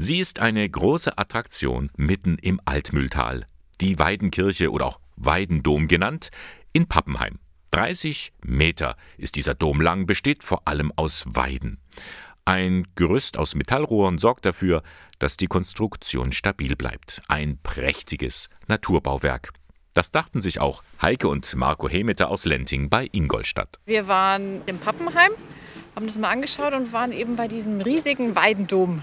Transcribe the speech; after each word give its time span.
Sie 0.00 0.20
ist 0.20 0.38
eine 0.38 0.68
große 0.70 1.18
Attraktion 1.18 1.90
mitten 1.96 2.36
im 2.40 2.60
Altmühltal. 2.64 3.48
Die 3.80 3.98
Weidenkirche 3.98 4.70
oder 4.70 4.86
auch 4.86 5.00
Weidendom 5.16 5.88
genannt, 5.88 6.30
in 6.72 6.86
Pappenheim. 6.86 7.40
30 7.72 8.32
Meter 8.44 8.96
ist 9.16 9.34
dieser 9.34 9.54
Dom 9.54 9.80
lang, 9.80 10.06
besteht 10.06 10.44
vor 10.44 10.68
allem 10.68 10.92
aus 10.94 11.24
Weiden. 11.26 11.80
Ein 12.44 12.86
Gerüst 12.94 13.38
aus 13.38 13.56
Metallrohren 13.56 14.18
sorgt 14.18 14.46
dafür, 14.46 14.84
dass 15.18 15.36
die 15.36 15.48
Konstruktion 15.48 16.30
stabil 16.30 16.76
bleibt. 16.76 17.20
Ein 17.26 17.58
prächtiges 17.60 18.50
Naturbauwerk. 18.68 19.50
Das 19.94 20.12
dachten 20.12 20.40
sich 20.40 20.60
auch 20.60 20.84
Heike 21.02 21.26
und 21.26 21.56
Marco 21.56 21.88
Hemeter 21.88 22.30
aus 22.30 22.44
Lenting 22.44 22.88
bei 22.88 23.08
Ingolstadt. 23.10 23.80
Wir 23.84 24.06
waren 24.06 24.62
in 24.66 24.78
Pappenheim, 24.78 25.32
haben 25.96 26.06
das 26.06 26.18
mal 26.18 26.30
angeschaut 26.30 26.72
und 26.72 26.92
waren 26.92 27.10
eben 27.10 27.34
bei 27.34 27.48
diesem 27.48 27.80
riesigen 27.80 28.36
Weidendom 28.36 29.02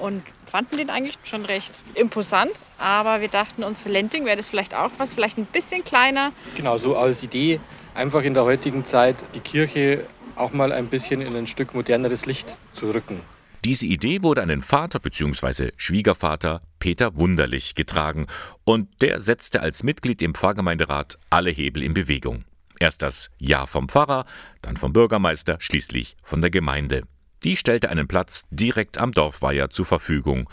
und 0.00 0.22
fanden 0.46 0.76
den 0.76 0.90
eigentlich 0.90 1.16
schon 1.22 1.44
recht 1.44 1.80
imposant. 1.94 2.52
Aber 2.78 3.20
wir 3.20 3.28
dachten 3.28 3.62
uns, 3.62 3.80
für 3.80 3.88
Lenting 3.88 4.24
wäre 4.24 4.36
das 4.36 4.48
vielleicht 4.48 4.74
auch 4.74 4.90
was, 4.98 5.14
vielleicht 5.14 5.38
ein 5.38 5.46
bisschen 5.46 5.84
kleiner. 5.84 6.32
Genau, 6.56 6.76
so 6.76 6.96
als 6.96 7.22
Idee, 7.22 7.60
einfach 7.94 8.22
in 8.22 8.34
der 8.34 8.44
heutigen 8.44 8.84
Zeit 8.84 9.24
die 9.34 9.40
Kirche 9.40 10.06
auch 10.36 10.52
mal 10.52 10.72
ein 10.72 10.86
bisschen 10.86 11.20
in 11.20 11.36
ein 11.36 11.46
Stück 11.46 11.74
moderneres 11.74 12.26
Licht 12.26 12.58
zu 12.72 12.90
rücken. 12.90 13.20
Diese 13.64 13.84
Idee 13.84 14.22
wurde 14.22 14.42
an 14.42 14.48
den 14.48 14.62
Vater 14.62 15.00
bzw. 15.00 15.72
Schwiegervater 15.76 16.62
Peter 16.78 17.16
Wunderlich 17.16 17.74
getragen 17.74 18.26
und 18.64 18.88
der 19.02 19.20
setzte 19.20 19.60
als 19.60 19.82
Mitglied 19.82 20.22
im 20.22 20.34
Pfarrgemeinderat 20.34 21.18
alle 21.28 21.50
Hebel 21.50 21.82
in 21.82 21.92
Bewegung. 21.92 22.44
Erst 22.78 23.02
das 23.02 23.28
Ja 23.38 23.66
vom 23.66 23.90
Pfarrer, 23.90 24.24
dann 24.62 24.78
vom 24.78 24.94
Bürgermeister, 24.94 25.58
schließlich 25.60 26.16
von 26.22 26.40
der 26.40 26.50
Gemeinde. 26.50 27.02
Die 27.42 27.56
stellte 27.56 27.88
einen 27.88 28.06
Platz 28.06 28.44
direkt 28.50 28.98
am 28.98 29.12
Dorfweiher 29.12 29.70
zur 29.70 29.86
Verfügung. 29.86 30.50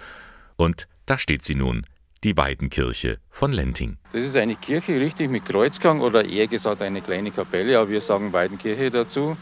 Und 0.56 0.88
da 1.06 1.18
steht 1.18 1.44
sie 1.44 1.56
nun, 1.56 1.86
die 2.24 2.38
Weidenkirche 2.38 3.20
von 3.30 3.52
Lenting. 3.52 3.98
Das 4.14 4.24
ist 4.24 4.38
eine 4.38 4.56
Kirche, 4.56 5.00
richtig 5.00 5.30
mit 5.30 5.46
Kreuzgang 5.46 6.00
oder 6.00 6.24
eher 6.24 6.48
gesagt 6.48 6.82
eine 6.82 7.02
kleine 7.02 7.32
Kapelle, 7.32 7.78
aber 7.78 7.90
wir 7.90 8.02
sagen 8.02 8.32
Weidenkirche 8.32 8.90
dazu. 8.90 9.36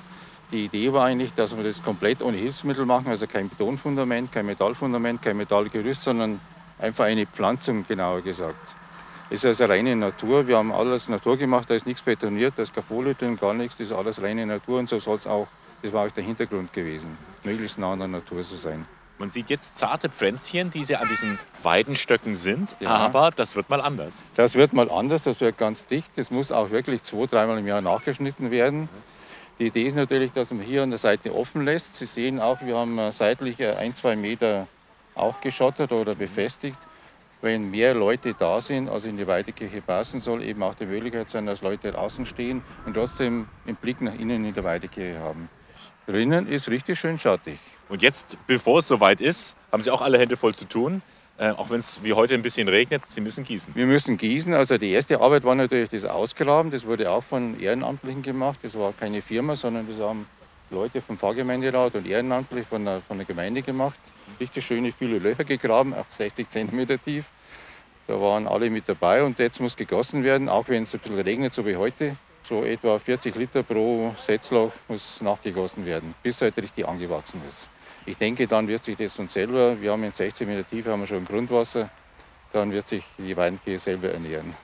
Die 0.51 0.65
Idee 0.65 0.91
war 0.91 1.05
eigentlich, 1.05 1.33
dass 1.33 1.55
wir 1.55 1.63
das 1.63 1.83
komplett 1.83 2.21
ohne 2.23 2.37
Hilfsmittel 2.37 2.85
machen, 2.85 3.09
also 3.09 3.27
kein 3.27 3.49
Betonfundament, 3.49 4.31
kein 4.31 4.45
Metallfundament, 4.47 5.21
kein 5.21 5.37
Metallgerüst, 5.37 6.03
sondern 6.03 6.39
einfach 6.79 7.05
eine 7.05 7.27
Pflanzung, 7.27 7.85
genauer 7.87 8.21
gesagt. 8.21 8.75
Es 9.29 9.43
ist 9.43 9.45
also 9.45 9.65
reine 9.65 9.95
Natur. 9.95 10.47
Wir 10.47 10.57
haben 10.57 10.71
alles 10.71 11.09
Natur 11.09 11.37
gemacht, 11.37 11.69
da 11.69 11.75
ist 11.75 11.87
nichts 11.87 12.01
betoniert, 12.03 12.53
da 12.57 12.63
ist 12.63 12.73
keine 12.73 12.85
Folie 12.85 13.15
drin, 13.15 13.37
gar 13.37 13.53
nichts, 13.53 13.77
das 13.77 13.87
ist 13.87 13.93
alles 13.93 14.21
reine 14.21 14.45
Natur 14.45 14.79
und 14.79 14.89
so 14.89 14.99
soll 14.99 15.17
es 15.17 15.25
auch, 15.25 15.47
das 15.85 15.93
war 15.93 16.07
auch 16.07 16.11
der 16.11 16.23
Hintergrund 16.23 16.73
gewesen, 16.73 17.17
möglichst 17.43 17.77
nah 17.77 17.93
an 17.93 17.99
der 17.99 18.07
Natur 18.07 18.41
zu 18.41 18.55
sein. 18.55 18.85
Man 19.17 19.29
sieht 19.29 19.49
jetzt 19.49 19.77
zarte 19.77 20.09
Pflänzchen, 20.09 20.71
die 20.71 20.83
sie 20.83 20.97
an 20.97 21.07
diesen 21.07 21.39
Weidenstöcken 21.63 22.35
sind, 22.35 22.75
ja. 22.81 22.89
aber 22.89 23.31
das 23.31 23.55
wird 23.55 23.69
mal 23.69 23.79
anders. 23.79 24.25
Das 24.35 24.55
wird 24.55 24.73
mal 24.73 24.91
anders, 24.91 25.23
das 25.23 25.39
wird 25.39 25.57
ganz 25.57 25.85
dicht. 25.85 26.17
Das 26.17 26.31
muss 26.31 26.51
auch 26.51 26.71
wirklich 26.71 27.01
zwei, 27.03 27.25
dreimal 27.25 27.57
im 27.57 27.67
Jahr 27.67 27.79
nachgeschnitten 27.81 28.51
werden. 28.51 28.89
Die 29.57 29.67
Idee 29.67 29.83
ist 29.83 29.95
natürlich, 29.95 30.33
dass 30.33 30.51
man 30.51 30.65
hier 30.65 30.83
an 30.83 30.89
der 30.89 30.99
Seite 30.99 31.33
offen 31.33 31.63
lässt. 31.63 31.95
Sie 31.95 32.05
sehen 32.05 32.41
auch, 32.41 32.61
wir 32.61 32.75
haben 32.75 32.99
äh, 32.99 33.09
seitlich 33.11 33.57
äh, 33.61 33.75
ein, 33.75 33.93
zwei 33.93 34.17
Meter 34.17 34.67
auch 35.13 35.39
geschottert 35.39 35.93
oder 35.93 36.13
befestigt. 36.13 36.79
Wenn 37.41 37.71
mehr 37.71 37.93
Leute 37.93 38.33
da 38.33 38.59
sind, 38.59 38.89
als 38.89 39.05
in 39.05 39.15
die 39.15 39.27
Weidekirche 39.27 39.81
passen 39.81 40.19
soll, 40.19 40.43
eben 40.43 40.61
auch 40.61 40.75
die 40.75 40.87
Möglichkeit 40.87 41.29
sein, 41.29 41.45
dass 41.45 41.61
Leute 41.61 41.91
draußen 41.91 42.25
stehen 42.25 42.63
und 42.85 42.95
trotzdem 42.95 43.47
den 43.65 43.77
Blick 43.77 44.01
nach 44.01 44.15
innen 44.15 44.43
in 44.43 44.53
der 44.53 44.63
Weidekirche 44.65 45.19
haben. 45.19 45.47
Drinnen 46.07 46.47
ist 46.47 46.69
richtig 46.69 46.99
schön 46.99 47.17
schattig. 47.17 47.59
Und 47.89 48.01
jetzt, 48.01 48.37
bevor 48.47 48.79
es 48.79 48.87
soweit 48.87 49.21
ist, 49.21 49.57
haben 49.71 49.81
Sie 49.81 49.91
auch 49.91 50.01
alle 50.01 50.19
Hände 50.19 50.37
voll 50.37 50.53
zu 50.53 50.65
tun. 50.65 51.01
Äh, 51.37 51.49
auch 51.49 51.69
wenn 51.69 51.79
es 51.79 52.01
wie 52.03 52.13
heute 52.13 52.33
ein 52.33 52.41
bisschen 52.41 52.67
regnet, 52.67 53.05
Sie 53.05 53.21
müssen 53.21 53.43
gießen. 53.43 53.75
Wir 53.75 53.85
müssen 53.85 54.15
gießen. 54.17 54.53
Also 54.53 54.77
die 54.77 54.91
erste 54.91 55.19
Arbeit 55.19 55.43
war 55.43 55.55
natürlich 55.55 55.89
das 55.89 56.05
Ausgraben. 56.05 56.71
Das 56.71 56.85
wurde 56.85 57.11
auch 57.11 57.23
von 57.23 57.59
Ehrenamtlichen 57.59 58.21
gemacht. 58.21 58.59
Das 58.61 58.77
war 58.77 58.93
keine 58.93 59.21
Firma, 59.21 59.55
sondern 59.55 59.87
das 59.89 59.99
haben 59.99 60.27
Leute 60.71 61.01
vom 61.01 61.17
Pfarrgemeinderat 61.17 61.95
und 61.95 62.07
ehrenamtlich 62.07 62.65
von 62.65 62.85
der, 62.85 63.01
von 63.01 63.17
der 63.17 63.25
Gemeinde 63.25 63.61
gemacht. 63.61 63.99
Richtig 64.39 64.65
schöne, 64.65 64.91
viele 64.91 65.19
Löcher 65.19 65.43
gegraben, 65.43 65.93
auch 65.93 66.05
60 66.09 66.49
cm 66.49 67.01
tief. 67.01 67.25
Da 68.07 68.19
waren 68.19 68.47
alle 68.47 68.69
mit 68.69 68.87
dabei 68.87 69.23
und 69.23 69.39
jetzt 69.39 69.59
muss 69.59 69.75
gegossen 69.75 70.23
werden, 70.23 70.49
auch 70.49 70.67
wenn 70.67 70.83
es 70.83 70.93
ein 70.93 70.99
bisschen 70.99 71.19
regnet, 71.19 71.53
so 71.53 71.65
wie 71.65 71.75
heute. 71.75 72.17
So 72.47 72.63
etwa 72.63 72.99
40 72.99 73.35
Liter 73.37 73.63
pro 73.63 74.13
Setzloch 74.19 74.71
muss 74.87 75.19
nachgegossen 75.19 75.83
werden, 75.83 76.13
bis 76.21 76.41
halt 76.41 76.55
richtig 76.57 76.87
angewachsen 76.87 77.41
ist. 77.47 77.71
Ich 78.05 78.17
denke, 78.17 78.45
dann 78.45 78.67
wird 78.67 78.83
sich 78.83 78.95
das 78.95 79.15
von 79.15 79.27
selber, 79.27 79.81
wir 79.81 79.91
haben 79.91 80.03
in 80.03 80.11
16 80.11 80.47
Meter 80.47 80.67
Tiefe 80.67 80.91
haben 80.91 80.99
wir 80.99 81.07
schon 81.07 81.25
Grundwasser, 81.25 81.89
dann 82.51 82.71
wird 82.71 82.87
sich 82.87 83.03
die 83.17 83.35
Weidenkirche 83.35 83.79
selber 83.79 84.11
ernähren. 84.11 84.55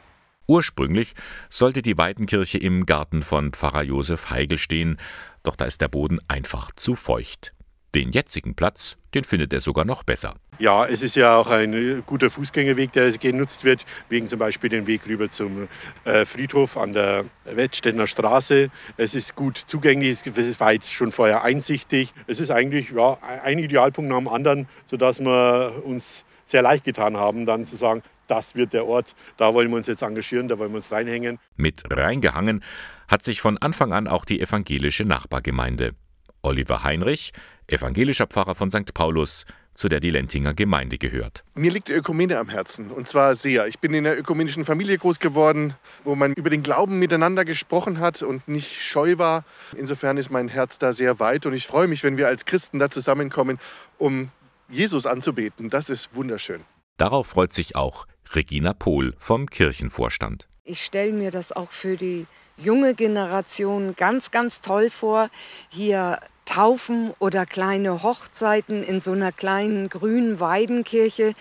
Ursprünglich 0.45 1.15
sollte 1.49 1.81
die 1.81 1.97
Weidenkirche 1.97 2.59
im 2.59 2.85
Garten 2.85 3.23
von 3.23 3.51
Pfarrer 3.51 3.81
Josef 3.81 4.29
Heigel 4.29 4.59
stehen, 4.59 4.97
doch 5.41 5.55
da 5.55 5.65
ist 5.65 5.81
der 5.81 5.87
Boden 5.87 6.19
einfach 6.27 6.69
zu 6.75 6.93
feucht. 6.93 7.51
Den 7.93 8.11
jetzigen 8.11 8.55
Platz, 8.55 8.95
den 9.13 9.25
findet 9.25 9.51
er 9.51 9.59
sogar 9.59 9.83
noch 9.83 10.03
besser. 10.03 10.35
Ja, 10.59 10.85
es 10.85 11.03
ist 11.03 11.15
ja 11.15 11.35
auch 11.35 11.47
ein 11.47 12.03
guter 12.05 12.29
Fußgängerweg, 12.29 12.93
der 12.93 13.11
genutzt 13.17 13.65
wird, 13.65 13.85
wegen 14.07 14.27
zum 14.29 14.39
Beispiel 14.39 14.69
den 14.69 14.87
Weg 14.87 15.07
rüber 15.07 15.29
zum 15.29 15.67
äh, 16.05 16.23
Friedhof 16.25 16.77
an 16.77 16.93
der 16.93 17.25
Wettstädter 17.43 18.07
Straße. 18.07 18.69
Es 18.95 19.13
ist 19.13 19.35
gut 19.35 19.57
zugänglich, 19.57 20.25
es 20.25 20.59
war 20.59 20.71
jetzt 20.71 20.93
schon 20.93 21.11
vorher 21.11 21.43
einsichtig. 21.43 22.13
Es 22.27 22.39
ist 22.39 22.51
eigentlich 22.51 22.91
ja, 22.91 23.17
ein 23.43 23.59
Idealpunkt 23.59 24.09
nach 24.09 24.19
dem 24.19 24.27
anderen, 24.29 24.67
sodass 24.85 25.19
wir 25.19 25.81
uns 25.83 26.23
sehr 26.45 26.61
leicht 26.61 26.85
getan 26.85 27.17
haben, 27.17 27.45
dann 27.45 27.65
zu 27.65 27.75
sagen, 27.75 28.03
das 28.27 28.55
wird 28.55 28.71
der 28.71 28.85
Ort, 28.85 29.15
da 29.35 29.53
wollen 29.53 29.69
wir 29.69 29.77
uns 29.77 29.87
jetzt 29.87 30.03
engagieren, 30.03 30.47
da 30.47 30.57
wollen 30.57 30.71
wir 30.71 30.77
uns 30.77 30.91
reinhängen. 30.91 31.39
Mit 31.57 31.83
reingehangen 31.91 32.63
hat 33.09 33.23
sich 33.23 33.41
von 33.41 33.57
Anfang 33.57 33.91
an 33.91 34.07
auch 34.07 34.23
die 34.23 34.39
evangelische 34.39 35.03
Nachbargemeinde. 35.03 35.91
Oliver 36.41 36.83
Heinrich, 36.83 37.31
evangelischer 37.67 38.27
Pfarrer 38.27 38.55
von 38.55 38.69
St. 38.69 38.93
Paulus, 38.93 39.45
zu 39.73 39.87
der 39.87 39.99
die 39.99 40.09
Lentinger 40.09 40.53
Gemeinde 40.53 40.97
gehört. 40.97 41.43
Mir 41.55 41.71
liegt 41.71 41.87
die 41.87 41.93
Ökumene 41.93 42.37
am 42.37 42.49
Herzen 42.49 42.91
und 42.91 43.07
zwar 43.07 43.35
sehr. 43.35 43.67
Ich 43.67 43.79
bin 43.79 43.93
in 43.93 44.05
einer 44.05 44.17
ökumenischen 44.17 44.65
Familie 44.65 44.97
groß 44.97 45.19
geworden, 45.19 45.75
wo 46.03 46.15
man 46.15 46.33
über 46.33 46.49
den 46.49 46.61
Glauben 46.61 46.99
miteinander 46.99 47.45
gesprochen 47.45 47.99
hat 47.99 48.21
und 48.21 48.47
nicht 48.47 48.81
scheu 48.81 49.17
war. 49.17 49.45
Insofern 49.77 50.17
ist 50.17 50.29
mein 50.29 50.49
Herz 50.49 50.77
da 50.77 50.93
sehr 50.93 51.19
weit 51.19 51.45
und 51.45 51.53
ich 51.53 51.67
freue 51.67 51.87
mich, 51.87 52.03
wenn 52.03 52.17
wir 52.17 52.27
als 52.27 52.45
Christen 52.45 52.79
da 52.79 52.89
zusammenkommen, 52.89 53.59
um 53.97 54.29
Jesus 54.69 55.05
anzubeten. 55.05 55.69
Das 55.69 55.89
ist 55.89 56.15
wunderschön. 56.15 56.61
Darauf 56.97 57.27
freut 57.27 57.53
sich 57.53 57.75
auch 57.75 58.05
Regina 58.33 58.73
Pohl 58.73 59.13
vom 59.17 59.47
Kirchenvorstand. 59.47 60.47
Ich 60.71 60.85
stelle 60.85 61.11
mir 61.11 61.31
das 61.31 61.51
auch 61.51 61.69
für 61.69 61.97
die 61.97 62.27
junge 62.55 62.95
Generation 62.95 63.93
ganz, 63.97 64.31
ganz 64.31 64.61
toll 64.61 64.89
vor, 64.89 65.29
hier 65.67 66.21
Taufen 66.45 67.13
oder 67.19 67.45
kleine 67.45 68.03
Hochzeiten 68.03 68.81
in 68.81 69.01
so 69.01 69.11
einer 69.11 69.33
kleinen 69.33 69.89
grünen 69.89 70.39
Weidenkirche, 70.39 71.33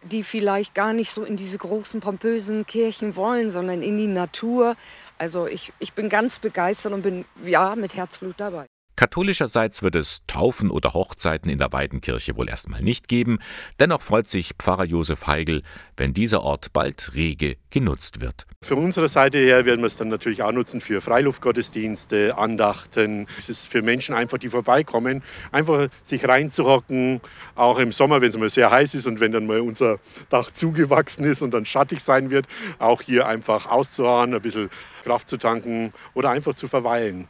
die 0.00 0.22
vielleicht 0.22 0.74
gar 0.74 0.94
nicht 0.94 1.10
so 1.10 1.24
in 1.24 1.36
diese 1.36 1.58
großen, 1.58 2.00
pompösen 2.00 2.64
Kirchen 2.64 3.16
wollen, 3.16 3.50
sondern 3.50 3.82
in 3.82 3.98
die 3.98 4.06
Natur. 4.06 4.76
Also 5.18 5.46
ich, 5.46 5.74
ich 5.78 5.92
bin 5.92 6.08
ganz 6.08 6.38
begeistert 6.38 6.94
und 6.94 7.02
bin 7.02 7.26
ja 7.42 7.76
mit 7.76 7.94
Herzblut 7.94 8.36
dabei. 8.38 8.64
Katholischerseits 9.00 9.82
wird 9.82 9.96
es 9.96 10.20
Taufen 10.26 10.70
oder 10.70 10.92
Hochzeiten 10.92 11.48
in 11.48 11.56
der 11.56 11.72
Weidenkirche 11.72 12.36
wohl 12.36 12.50
erstmal 12.50 12.82
nicht 12.82 13.08
geben. 13.08 13.38
Dennoch 13.78 14.02
freut 14.02 14.28
sich 14.28 14.52
Pfarrer 14.58 14.84
Josef 14.84 15.26
Heigel, 15.26 15.62
wenn 15.96 16.12
dieser 16.12 16.42
Ort 16.42 16.74
bald 16.74 17.14
rege 17.14 17.56
genutzt 17.70 18.20
wird. 18.20 18.44
Von 18.62 18.76
unserer 18.76 19.08
Seite 19.08 19.38
her 19.38 19.64
werden 19.64 19.80
wir 19.80 19.86
es 19.86 19.96
dann 19.96 20.08
natürlich 20.08 20.42
auch 20.42 20.52
nutzen 20.52 20.82
für 20.82 21.00
Freiluftgottesdienste, 21.00 22.36
Andachten. 22.36 23.26
Es 23.38 23.48
ist 23.48 23.68
für 23.68 23.80
Menschen 23.80 24.14
einfach, 24.14 24.36
die 24.36 24.50
vorbeikommen, 24.50 25.22
einfach 25.50 25.88
sich 26.02 26.28
reinzuhocken, 26.28 27.22
auch 27.54 27.78
im 27.78 27.92
Sommer, 27.92 28.20
wenn 28.20 28.28
es 28.28 28.36
mal 28.36 28.50
sehr 28.50 28.70
heiß 28.70 28.94
ist 28.94 29.06
und 29.06 29.18
wenn 29.18 29.32
dann 29.32 29.46
mal 29.46 29.60
unser 29.60 29.98
Dach 30.28 30.50
zugewachsen 30.50 31.24
ist 31.24 31.40
und 31.40 31.54
dann 31.54 31.64
schattig 31.64 32.00
sein 32.00 32.28
wird, 32.28 32.46
auch 32.78 33.00
hier 33.00 33.26
einfach 33.26 33.64
auszuharren, 33.64 34.34
ein 34.34 34.42
bisschen 34.42 34.68
Kraft 35.04 35.30
zu 35.30 35.38
tanken 35.38 35.94
oder 36.12 36.28
einfach 36.28 36.52
zu 36.54 36.68
verweilen. 36.68 37.28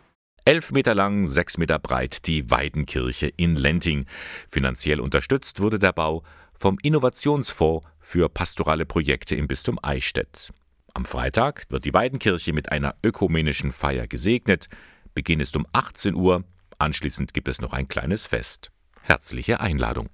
Elf 0.51 0.73
Meter 0.73 0.97
lang, 0.97 1.27
sechs 1.27 1.59
Meter 1.59 1.79
breit 1.79 2.27
die 2.27 2.51
Weidenkirche 2.51 3.29
in 3.37 3.55
Lenting. 3.55 4.07
Finanziell 4.49 4.99
unterstützt 4.99 5.61
wurde 5.61 5.79
der 5.79 5.93
Bau 5.93 6.25
vom 6.55 6.77
Innovationsfonds 6.83 7.87
für 8.01 8.29
pastorale 8.29 8.85
Projekte 8.85 9.37
im 9.37 9.47
Bistum 9.47 9.79
Eichstätt. 9.81 10.53
Am 10.93 11.05
Freitag 11.05 11.67
wird 11.69 11.85
die 11.85 11.95
Weidenkirche 11.95 12.53
mit 12.53 12.73
einer 12.73 12.97
ökumenischen 13.05 13.71
Feier 13.71 14.09
gesegnet. 14.09 14.67
Beginn 15.15 15.39
ist 15.39 15.55
um 15.55 15.65
18 15.71 16.17
Uhr. 16.17 16.43
Anschließend 16.79 17.33
gibt 17.33 17.47
es 17.47 17.61
noch 17.61 17.73
ein 17.73 17.87
kleines 17.87 18.27
Fest. 18.27 18.73
Herzliche 19.03 19.61
Einladung. 19.61 20.09